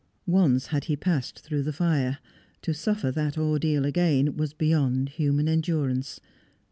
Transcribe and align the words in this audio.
Once 0.25 0.65
had 0.73 0.85
he 0.85 0.95
passed 0.95 1.41
through 1.41 1.61
the 1.61 1.71
fire; 1.71 2.17
to 2.63 2.73
suffer 2.73 3.11
that 3.11 3.37
ordeal 3.37 3.85
again 3.85 4.35
was 4.35 4.51
beyond 4.51 5.09
human 5.09 5.47
endurance. 5.47 6.19